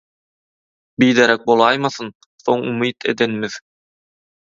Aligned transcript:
Biderek 1.03 1.45
bolaýmasyn 1.51 2.11
soň 2.47 2.67
umyt 2.75 3.11
edenimiz?! 3.15 3.63